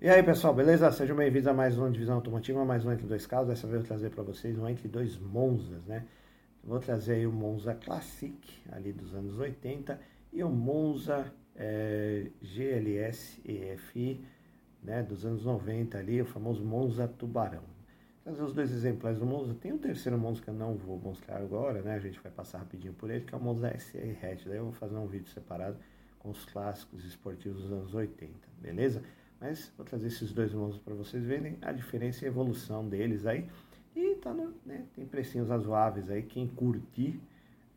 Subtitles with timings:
[0.00, 0.92] E aí pessoal, beleza?
[0.92, 3.48] Sejam bem-vindos a mais uma divisão automotiva, mais um Entre Dois Carros.
[3.48, 6.06] Dessa vez eu vou trazer para vocês um Entre Dois Monzas, né?
[6.62, 8.38] Vou trazer aí o Monza Classic,
[8.70, 10.00] ali dos anos 80,
[10.32, 14.24] e o Monza é, GLS EFI,
[14.84, 17.62] né, dos anos 90 ali, o famoso Monza Tubarão.
[17.62, 19.52] Vou trazer os dois exemplares do Monza.
[19.54, 21.96] Tem um terceiro Monza que eu não vou mostrar agora, né?
[21.96, 24.44] A gente vai passar rapidinho por ele, que é o Monza SR Hatch.
[24.46, 25.76] Daí eu vou fazer um vídeo separado
[26.20, 29.02] com os clássicos esportivos dos anos 80, beleza?
[29.40, 33.46] Mas vou trazer esses dois monstros para vocês verem a diferença e evolução deles aí.
[33.94, 37.20] E tá no, né, tem precinhos razoáveis aí, quem curtir,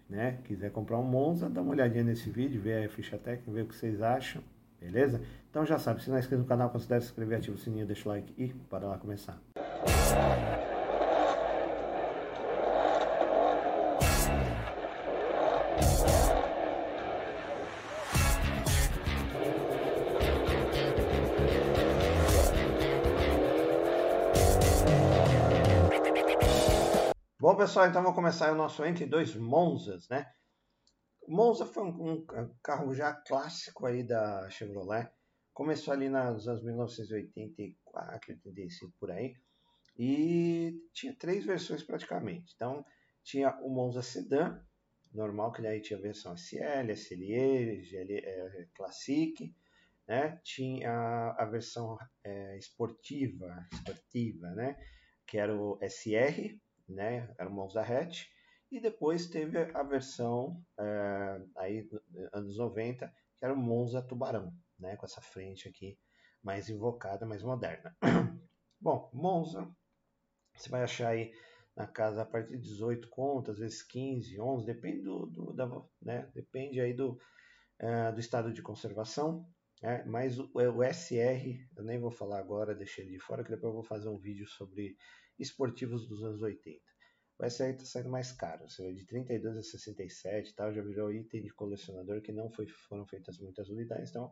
[0.10, 3.62] né, quiser comprar um Monza, dá uma olhadinha nesse vídeo, vê a ficha técnica, vê
[3.62, 4.44] o que vocês acham,
[4.80, 5.22] beleza?
[5.50, 7.86] Então já sabe, se não é inscrito no canal, considere se inscrever, ativa o sininho,
[7.86, 9.40] deixa o like e bora lá começar.
[27.42, 30.32] Bom, pessoal, então vamos começar o nosso entre dois Monzas, né?
[31.28, 35.10] Monza foi um, um, carro já clássico aí da Chevrolet.
[35.52, 39.36] Começou ali nos anos 1984, 85 por aí.
[39.98, 42.54] E tinha três versões praticamente.
[42.56, 42.86] Então,
[43.24, 44.64] tinha o Monza Sedan,
[45.12, 49.52] normal, que daí tinha a versão SL, SLE, GL, é, Classic,
[50.08, 50.40] né?
[50.44, 54.78] Tinha a, a versão é, esportiva, esportiva, né?
[55.26, 57.34] Que era o SR, né?
[57.40, 58.28] O Monza Hatch.
[58.72, 61.90] E depois teve a versão, é, aí,
[62.32, 64.96] anos 90, que era o Monza Tubarão, né?
[64.96, 65.98] Com essa frente aqui
[66.42, 67.96] mais invocada, mais moderna.
[68.80, 69.70] Bom, Monza,
[70.56, 71.34] você vai achar aí
[71.76, 75.68] na casa a partir de 18 contas, às vezes 15, 11, depende do, do da,
[76.02, 76.30] né?
[76.34, 77.20] Depende aí do,
[77.82, 79.48] uh, do estado de conservação.
[79.82, 80.04] Né?
[80.06, 83.70] Mas o, o, SR, eu nem vou falar agora, deixei ele de fora, que depois
[83.70, 84.98] eu vou fazer um vídeo sobre
[85.42, 86.82] esportivos dos anos 80.
[87.40, 91.12] O SR está saindo mais caro, você vai de 32 a 67 tal, já virou
[91.12, 94.32] item de colecionador que não foi, foram feitas muitas unidades, então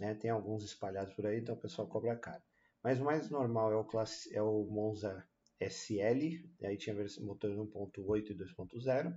[0.00, 2.42] né, tem alguns espalhados por aí, então o pessoal cobra caro.
[2.82, 5.22] Mas o mais normal é o, classe, é o Monza
[5.60, 9.14] SL, aí tinha motor 1.8 e 2.0,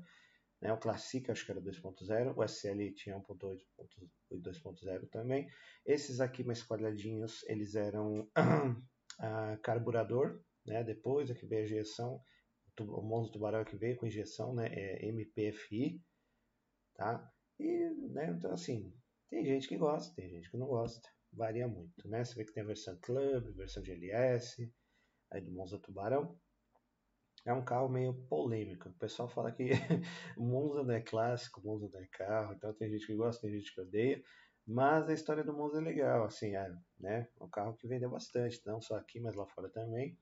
[0.62, 3.60] né, o Classic acho que era 2.0, o SL tinha 1.8
[4.32, 5.48] e 2.0 também.
[5.86, 8.30] Esses aqui mais quadradinhos, eles eram
[9.20, 10.84] a carburador, né?
[10.84, 12.22] Depois aqui veio a injeção,
[12.80, 14.68] o Monza Tubarão que veio com injeção, né?
[14.72, 16.02] É MPFI,
[16.96, 17.32] tá?
[17.60, 18.36] E, né?
[18.38, 18.94] Então assim,
[19.30, 22.24] tem gente que gosta, tem gente que não gosta, varia muito, né?
[22.24, 24.72] Você vê que tem a versão Club, versão GLS,
[25.32, 26.38] aí do Monza Tubarão.
[27.46, 28.90] É um carro meio polêmico.
[28.90, 29.70] O pessoal fala que
[30.38, 33.74] Monza não é clássico, Monza não é carro, então tem gente que gosta, tem gente
[33.74, 34.22] que odeia.
[34.66, 37.28] Mas a história do Monza é legal, assim, é, né?
[37.40, 40.18] É um carro que vendeu bastante, não só aqui, mas lá fora também.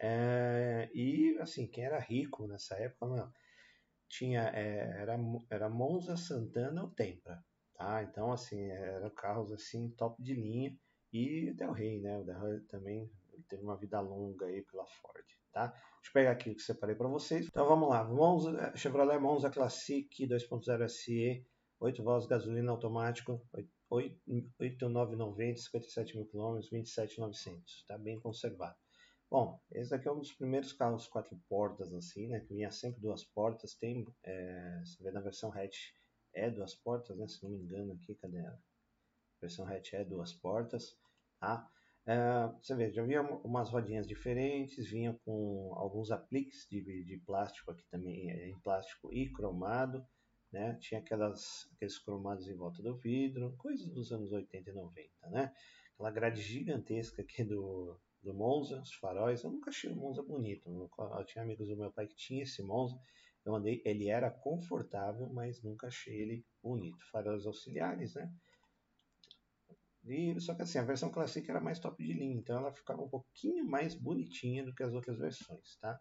[0.00, 3.32] É, e assim, quem era rico nessa época,
[4.08, 5.18] tinha é, era,
[5.50, 7.44] era Monza, Santana ou Tempra,
[7.74, 8.02] tá?
[8.02, 10.76] Então assim, eram carros assim top de linha
[11.12, 12.18] e o Del Rey, né?
[12.18, 13.10] O Del Rey também
[13.48, 15.68] teve uma vida longa aí pela Ford, tá?
[15.68, 17.46] Deixa eu pegar aqui o que separei para vocês.
[17.46, 21.46] Então vamos lá, Monza, Chevrolet Monza Classic 2.0 SE,
[21.80, 23.40] 8 válvulas gasolina automático,
[23.90, 28.76] 8.990, 57 mil km, 27.900, tá bem conservado.
[29.30, 32.40] Bom, esse aqui é um dos primeiros carros quatro portas, assim, né?
[32.40, 33.74] Que vinha sempre duas portas.
[33.74, 35.92] Tem, é, você vê na versão hatch
[36.32, 37.28] é duas portas, né?
[37.28, 38.58] Se não me engano aqui, cadê ela?
[39.40, 40.96] Versão hatch é duas portas,
[41.38, 41.70] tá?
[42.06, 47.70] É, você vê, já vinha umas rodinhas diferentes, vinha com alguns apliques de, de plástico
[47.70, 50.02] aqui também, é, em plástico e cromado,
[50.50, 50.78] né?
[50.80, 55.54] Tinha aquelas, aqueles cromados em volta do vidro, coisas dos anos 80 e 90, né?
[55.94, 59.42] Aquela grade gigantesca aqui do, do Monza, os faróis.
[59.42, 60.68] Eu nunca achei o Monza bonito.
[60.68, 62.98] Eu tinha amigos do meu pai que tinha esse Monza.
[63.44, 66.98] Eu andei, ele era confortável, mas nunca achei ele bonito.
[67.10, 68.30] Faróis auxiliares, né?
[70.04, 73.02] E, só que assim, a versão clássica era mais top de linha, então ela ficava
[73.02, 76.00] um pouquinho mais bonitinha do que as outras versões, tá?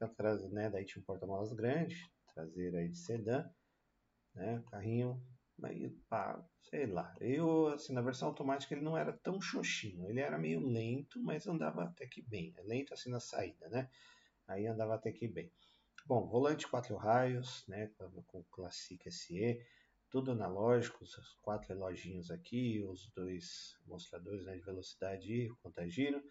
[0.00, 1.96] Atrás, né, daí tinha um porta-malas grande,
[2.32, 3.44] traseira aí de sedã,
[4.32, 4.62] né?
[4.70, 5.20] Carrinho
[5.62, 7.14] Aí, pá, sei lá.
[7.20, 10.08] Eu, assim, na versão automática ele não era tão xoxinho.
[10.08, 12.54] Ele era meio lento, mas andava até que bem.
[12.56, 13.90] É lento assim na saída, né?
[14.46, 15.52] Aí andava até que bem.
[16.06, 17.90] Bom, volante quatro raios, né?
[18.26, 19.60] Com Classic SE.
[20.10, 26.22] Tudo analógico, os quatro reloginhos aqui, os dois mostradores né, de velocidade e contagiro.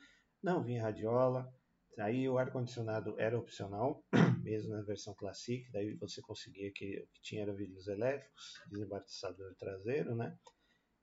[0.42, 1.54] Não vinha radiola.
[2.00, 4.04] Aí o ar-condicionado era opcional,
[4.44, 9.56] mesmo na versão Classic, daí você conseguia que o que tinha era vidros elétricos, desembaraçador
[9.56, 10.38] traseiro, né?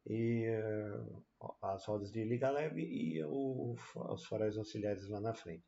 [0.06, 5.64] e uh, as rodas de liga leve e o, os faróis auxiliares lá na frente.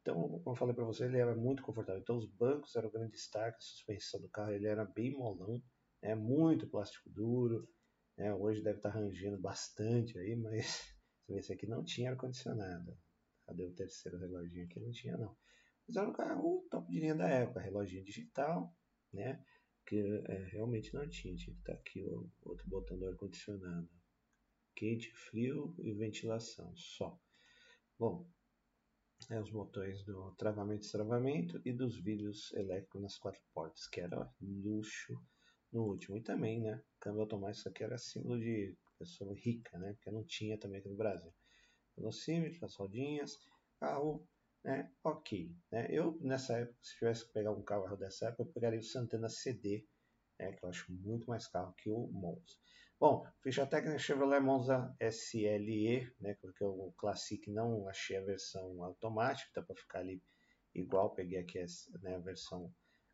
[0.00, 2.00] Então, como eu falei para você, ele era muito confortável.
[2.00, 5.62] Então, os bancos eram o grande destaque, a suspensão do carro ele era bem molão,
[6.02, 6.14] né?
[6.14, 7.68] muito plástico duro.
[8.16, 8.32] Né?
[8.34, 10.82] Hoje deve estar tá rangendo bastante aí, mas
[11.28, 12.96] esse aqui não tinha ar-condicionado.
[13.46, 14.80] Cadê o terceiro reloginho aqui?
[14.80, 15.36] Não tinha, não.
[15.86, 18.74] Mas era um carro top de linha da época, reloginho digital,
[19.12, 19.42] né?
[19.86, 21.36] Que é, realmente não tinha.
[21.36, 23.88] Tinha que estar tá aqui o outro botão do ar-condicionado.
[24.74, 27.18] Quente, frio e ventilação, só.
[27.98, 28.28] Bom,
[29.30, 34.00] é, os botões do travamento e destravamento e dos vidros elétricos nas quatro portas, que
[34.00, 35.18] era luxo
[35.72, 36.16] no último.
[36.16, 40.24] E também, né, câmbio automático, isso aqui era símbolo de pessoa rica, né, porque não
[40.24, 41.32] tinha também aqui no Brasil.
[41.96, 43.38] Velocímetro, as rodinhas,
[43.80, 44.26] carro,
[44.64, 45.54] né, ok.
[45.70, 45.86] Né.
[45.90, 49.28] Eu, nessa época, se tivesse que pegar um carro dessa época, eu pegaria o Santana
[49.28, 49.86] CD,
[50.38, 52.56] né, que eu acho muito mais carro que o Monza.
[52.98, 59.50] Bom, ficha técnica Chevrolet Monza SLE, né, porque o Classic não achei a versão automática,
[59.54, 60.22] dá para ficar ali
[60.74, 61.62] igual, peguei aqui
[62.02, 62.72] né, a versão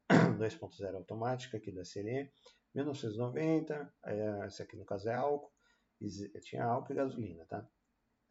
[0.39, 2.31] 2.0 automática aqui da SLE,
[2.75, 5.53] 1990, é, esse aqui no caso é álcool,
[6.43, 7.69] tinha álcool e gasolina, tá?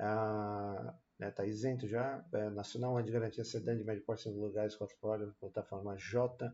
[0.04, 4.98] Ah, né, tá isento já, é, nacional de garantia sedã de médio porte, lugares, 4
[5.04, 6.52] horas, plataforma J,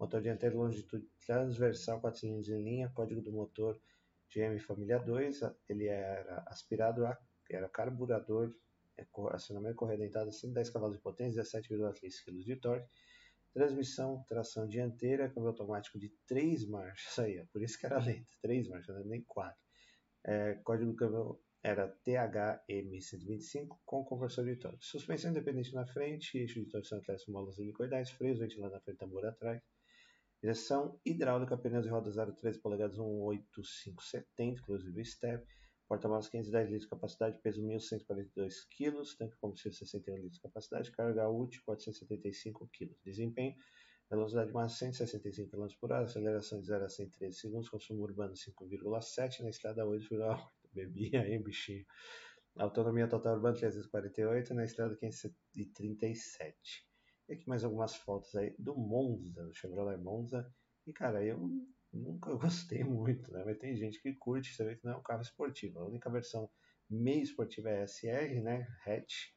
[0.00, 3.80] motor dianteiro longitude transversal, 4 cilindros em linha, código do motor
[4.28, 7.16] GM Família 2, ele era aspirado a
[7.48, 8.52] era carburador,
[8.96, 12.88] é, acionamento corredentado 110 cavalos de potência, 17,3 kg de torque,
[13.54, 18.66] transmissão, tração dianteira, câmbio automático de 3 marchas, aí, por isso que era lento, 3
[18.66, 19.56] marchas, nem 4.
[20.24, 24.84] É, código do câmbio era THM125 com conversor de torque.
[24.84, 28.98] Suspensão independente na frente, eixo de torção atrás com molas helicoidais, freios, ventilado na frente,
[28.98, 29.62] tambor atrás,
[30.40, 35.44] Direção hidráulica, pneus de roda 0,13 polegadas 18570, inclusive step.
[35.88, 41.28] Porta-malas 510 litros de capacidade, peso 1.142 kg, tanque combustível 61 litros de capacidade, carga
[41.28, 42.94] útil 475 kg.
[43.04, 43.56] Desempenho,
[44.08, 49.40] velocidade máxima 165 km por hora, aceleração de 0 a 113 segundos, consumo urbano 5,7,
[49.40, 50.57] na estrada 8,8.
[50.78, 51.84] Bebia aí, bichinho.
[52.56, 56.86] Autonomia total urbana 348, na estrada 537.
[57.28, 60.48] E aqui mais algumas fotos aí do Monza, do Chevrolet Monza.
[60.86, 61.50] E cara, eu
[61.92, 63.42] nunca gostei muito, né?
[63.44, 65.80] Mas tem gente que curte, você vê que não é um carro esportivo.
[65.80, 66.48] A única versão
[66.88, 68.66] meio esportiva é SR, né?
[68.86, 69.32] Hatch,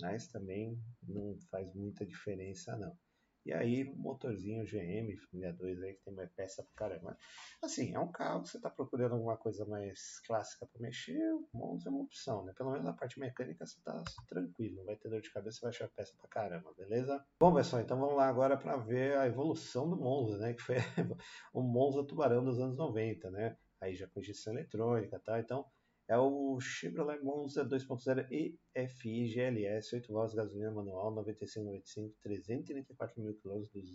[0.00, 2.96] mas também não faz muita diferença não.
[3.44, 7.16] E aí, motorzinho GM, família 2 aí, que tem mais peça pra caramba.
[7.62, 11.88] Assim, é um carro você tá procurando alguma coisa mais clássica para mexer, o Monza
[11.88, 12.52] é uma opção, né?
[12.56, 15.62] Pelo menos na parte mecânica você tá tranquilo, não vai ter dor de cabeça, você
[15.62, 17.24] vai achar peça pra caramba, beleza?
[17.38, 20.52] Bom, pessoal, então vamos lá agora para ver a evolução do Monza, né?
[20.52, 20.76] Que foi
[21.54, 23.56] o Monza Tubarão dos anos 90, né?
[23.80, 25.40] Aí já com injeção eletrônica, tá?
[25.40, 25.64] Então,
[26.10, 28.26] é o Chevrolet Monza 2.0
[28.74, 33.94] EFI GLS, 8 válvulas gasolina manual, 95, 95, 334 mil quilômetros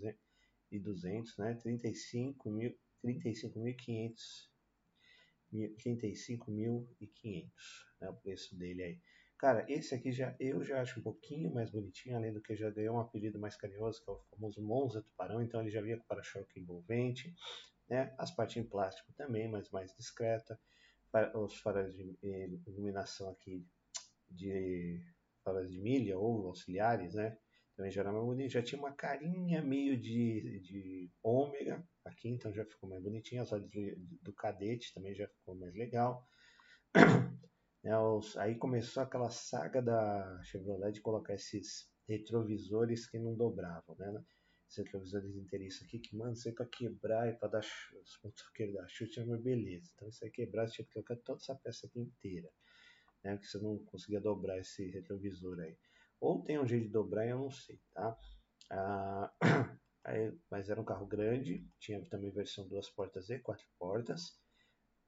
[0.72, 1.56] e 200, né?
[1.56, 2.74] 35 mil,
[3.04, 4.16] 35.500,
[5.54, 7.52] 35.500,
[8.00, 8.10] né?
[8.10, 9.02] O preço dele aí.
[9.38, 12.70] Cara, esse aqui já eu já acho um pouquinho mais bonitinho, além do que já
[12.70, 15.98] deu um apelido mais carinhoso, que é o famoso Monza Tubarão, então ele já vinha
[15.98, 17.36] com para-choque envolvente,
[17.90, 18.16] né?
[18.18, 20.58] As partes em plástico também, mas mais discreta
[21.36, 22.18] os faróis de
[22.68, 23.66] iluminação aqui
[24.30, 25.02] de
[25.44, 27.38] faróis de milha ou auxiliares, né?
[27.76, 28.52] Também já era mais bonito.
[28.52, 33.42] Já tinha uma carinha meio de, de ômega aqui, então já ficou mais bonitinho.
[33.42, 33.70] As olhos
[34.22, 36.28] do cadete também já ficou mais legal.
[37.84, 37.92] Né,
[38.38, 44.24] aí começou aquela saga da Chevrolet de colocar esses retrovisores que não dobravam, né?
[44.68, 48.88] Esses retrovisores inteiros aqui, que, mano, isso aí pra quebrar e pra dar os dar
[48.88, 49.92] chute é uma beleza.
[49.94, 52.52] Então isso aí quebrar, você tinha que trocar toda essa peça aqui inteira.
[53.24, 53.34] Né?
[53.36, 55.78] Porque você não conseguia dobrar esse retrovisor aí.
[56.20, 58.18] Ou tem um jeito de dobrar, eu não sei, tá?
[58.72, 59.32] Ah,
[60.04, 64.40] aí, mas era um carro grande, tinha também versão duas portas e quatro portas.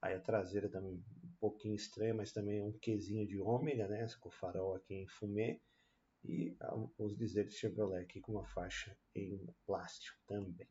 [0.01, 4.05] Aí a traseira também um pouquinho estranha, mas também um quesinho de ômega, né?
[4.19, 5.59] Com o farol aqui em fumê
[6.27, 6.57] e
[6.97, 10.67] os dizeres Chevrolet aqui com uma faixa em plástico também.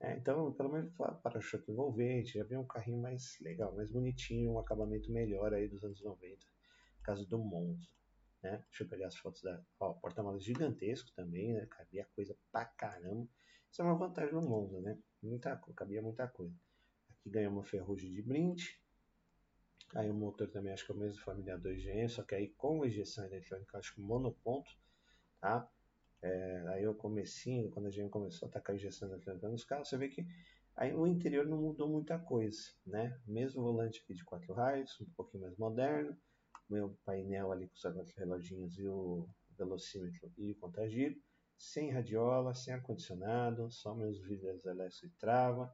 [0.00, 4.58] É, então, pelo menos para-choque envolvente, já vem um carrinho mais legal, mais bonitinho, um
[4.58, 6.46] acabamento melhor aí dos anos 90,
[7.02, 7.88] caso do Monza.
[8.42, 8.62] Né?
[8.68, 9.64] Deixa eu pegar as fotos da.
[9.78, 11.66] porta-malas gigantesco também, né?
[11.70, 13.26] Cabia coisa pra caramba.
[13.70, 14.98] Isso é uma vantagem do Monza, né?
[15.22, 16.54] Muita, cabia muita coisa.
[17.10, 18.78] Aqui ganhou uma ferrugem de brinde.
[19.94, 22.84] Aí o motor também acho que é o mesmo família 2GM, só que aí com
[22.84, 24.70] injeção eletrônica, acho que monoponto
[25.40, 25.68] tá?
[26.22, 29.98] É, aí o comecinho, quando a gente começou a tacar injeção eletrônica nos carros, você
[29.98, 30.26] vê que
[30.76, 33.16] Aí o interior não mudou muita coisa, né?
[33.26, 36.16] Mesmo volante aqui de quatro raios, um pouquinho mais moderno,
[36.68, 41.14] meu painel ali com os quatro reloginhos e o velocímetro e o contagiro,
[41.56, 45.72] sem radiola, sem ar-condicionado, só meus vidros elétricos e trava,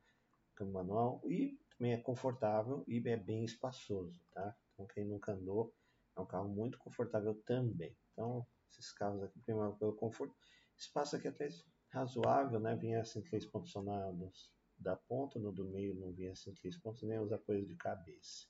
[0.54, 4.54] câmbio manual e também é confortável e é bem espaçoso, tá?
[4.75, 5.75] Então quem nunca andou,
[6.14, 7.96] é um carro muito confortável também.
[8.12, 10.37] Então esses carros aqui, primeiro pelo conforto,
[10.76, 11.49] espaço aqui até
[11.88, 12.76] razoável, né?
[12.76, 17.02] Vinha assim três pontos sonados da ponta, no do meio não vinha assim três pontos,
[17.02, 18.46] nem os apoios de cabeça.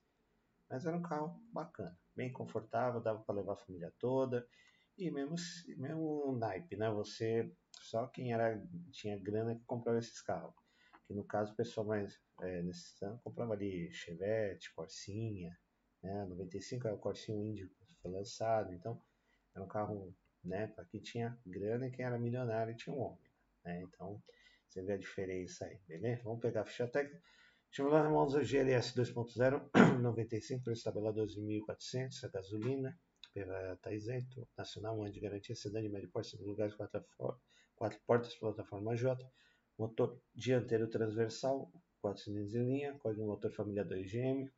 [0.68, 4.44] Mas era um carro bacana, bem confortável, dava para levar a família toda.
[4.99, 5.37] E mesmo,
[5.76, 6.90] mesmo naipe, né?
[6.90, 8.60] Você, só quem era,
[8.90, 10.54] tinha grana que comprava esses carros.
[11.10, 15.58] Que no caso o pessoal mais é, necessitando comprava ali Chevette, Corsinha,
[16.00, 16.24] né?
[16.26, 19.02] 95 era o Corsinha que foi lançado, então
[19.52, 20.14] era um carro,
[20.44, 20.68] né?
[20.68, 23.28] Para quem tinha grana e quem era milionário tinha um homem,
[23.64, 23.82] né?
[23.82, 24.22] Então
[24.68, 26.22] você vê a diferença aí, beleza?
[26.22, 27.20] Vamos pegar a ficha técnica.
[27.72, 29.68] Chevrolet Monza GLS 2.0,
[30.00, 32.96] 95, preço tabela 12.400, a gasolina,
[33.34, 37.04] está isento, nacional, ano de garantia, sedã de médio porte, segundo lugar, quatro,
[37.74, 39.28] quatro portas, plataforma J,
[39.80, 41.72] motor dianteiro transversal,
[42.02, 44.50] 4 cilindros em linha, código motor família 2GM,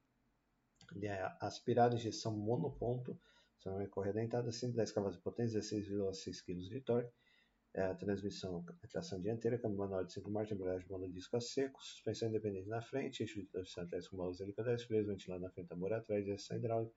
[0.97, 3.17] ele é aspirado, injeção monoponto,
[3.64, 7.12] é correia dentada, 110 cavalos de potência, 16,6 kg de torque,
[7.73, 12.29] é transmissão, tração dianteira, câmbio manual de 5 marchas, embreagem mono disco a seco, suspensão
[12.29, 15.93] independente na frente, eixo de torção atrás com molas helicoidais, freio ventilado na frente, tambor
[15.93, 16.95] atrás, direção hidráulica,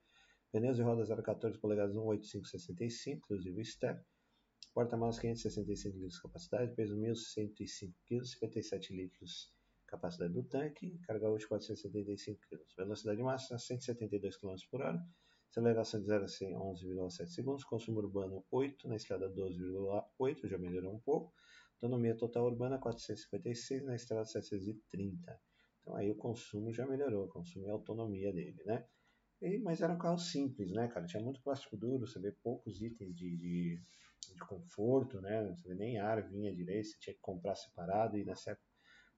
[0.51, 4.03] pneus e rodas 0,14 polegadas 18565, inclusive step,
[4.73, 9.53] porta-malas 565 litros de capacidade, peso 1.105 kg, 57 litros
[9.87, 14.99] capacidade do tanque, carga útil 475 kg, velocidade máxima 172 km por hora,
[15.55, 17.63] Aceleração de 0 a 100, 11,7 segundos.
[17.63, 21.33] Consumo urbano 8, na estrada 12,8, já melhorou um pouco.
[21.75, 25.39] Autonomia total urbana 456, na estrada 730.
[25.79, 28.85] Então aí o consumo já melhorou, o consumo e a autonomia dele, né?
[29.41, 31.05] E, mas era um carro simples, né, cara?
[31.05, 33.81] Tinha muito plástico duro, você vê poucos itens de, de,
[34.33, 35.55] de conforto, né?
[35.65, 38.67] Nem ar vinha direito, você tinha que comprar separado e nessa época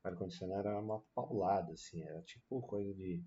[0.03, 3.23] o ar-condicionado era uma paulada, assim, era tipo coisa de,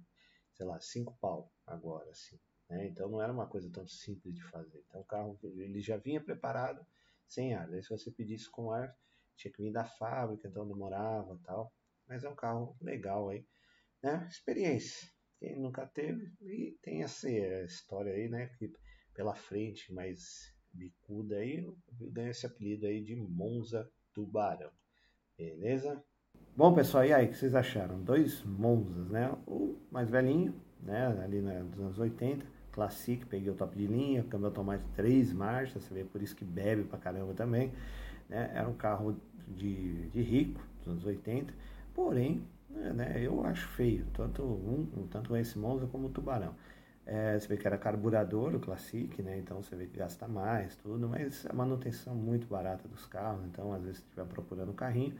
[0.54, 2.38] sei lá, cinco pau agora, assim.
[2.68, 2.86] Né?
[2.86, 4.82] Então não era uma coisa tão simples de fazer.
[4.86, 6.84] Então o carro ele já vinha preparado
[7.26, 7.68] sem ar.
[7.68, 8.96] Daí se você pedisse com ar,
[9.36, 11.72] tinha que vir da fábrica, então demorava tal.
[12.06, 13.46] Mas é um carro legal aí,
[14.02, 14.26] né?
[14.28, 15.08] Experiência.
[15.38, 17.28] Quem nunca teve e tem essa
[17.64, 18.48] história aí, né?
[18.58, 18.72] Que
[19.14, 21.66] pela frente, mais bicuda aí,
[22.12, 24.70] ganha esse apelido aí de Monza Tubarão.
[25.36, 26.02] Beleza?
[26.56, 28.02] Bom, pessoal, e aí, o que vocês acharam?
[28.02, 29.32] Dois Monzas, né?
[29.46, 31.06] O mais velhinho, né?
[31.22, 35.82] Ali né, dos anos 80 Classic, peguei o top de linha, câmbio automático três marchas,
[35.82, 37.72] você vê por isso que bebe pra caramba também.
[38.28, 38.50] Né?
[38.54, 39.16] Era um carro
[39.48, 41.52] de, de rico, dos anos 80,
[41.94, 46.54] porém, né, eu acho feio, tanto um, tanto esse Monza como o Tubarão.
[47.06, 49.38] É, você vê que era carburador, o Classic, né?
[49.38, 53.72] Então você vê que gasta mais, tudo, mas a manutenção muito barata dos carros, então
[53.72, 55.14] às vezes se estiver procurando um carrinho,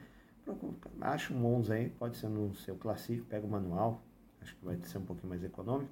[1.00, 4.02] acha um Monza aí, pode ser no seu Classic, pega o manual,
[4.40, 5.90] acho que vai ser um pouquinho mais econômico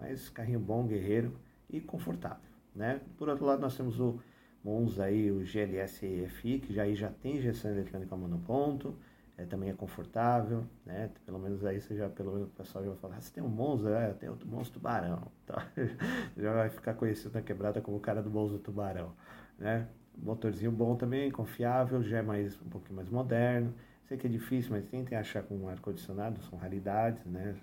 [0.00, 1.36] mas carrinho bom, guerreiro
[1.68, 3.00] e confortável, né?
[3.18, 4.18] Por outro lado, nós temos o
[4.64, 8.96] Monza aí, o GLS EFI, que já, aí já tem injeção eletrônica monoponto,
[9.40, 11.10] é, também é confortável, né?
[11.24, 13.42] Pelo menos aí você já, pelo menos o pessoal já vai falar, ah, você tem
[13.42, 15.66] um Monza, é, tem outro Monza Tubarão, tá?
[16.36, 19.12] já vai ficar conhecido na quebrada como o cara do Monza Tubarão,
[19.58, 19.88] né?
[20.18, 23.72] Motorzinho bom também, confiável, já é mais um pouquinho mais moderno.
[24.06, 27.54] Sei que é difícil, mas tentem achar com ar-condicionado, são raridades, né?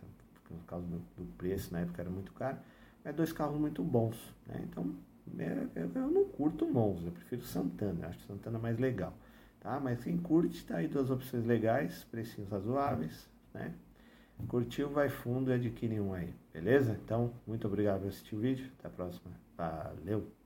[0.48, 2.58] por causa do, do, preço, na época era muito caro,
[3.04, 4.62] mas dois carros muito bons, né?
[4.64, 4.96] Então,
[5.38, 9.14] é, eu, eu não curto Monza, eu prefiro Santana, acho Santana mais legal,
[9.68, 9.80] tá?
[9.82, 13.74] Mas quem curte, tá aí duas opções legais, precinhos razoáveis, né?
[14.48, 16.98] Curtiu, vai fundo e adquire um aí, beleza?
[17.04, 20.37] Então, muito obrigado por assistir o vídeo, até a próxima, valeu!